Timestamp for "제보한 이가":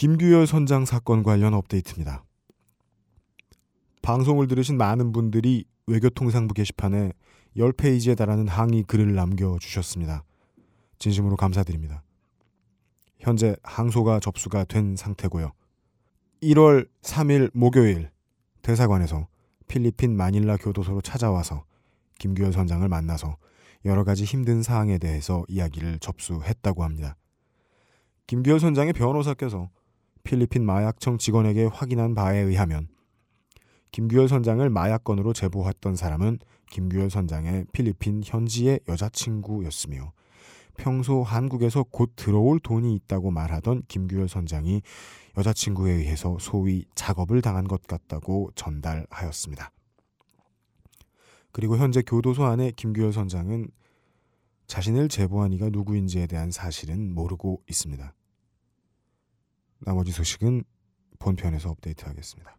55.08-55.68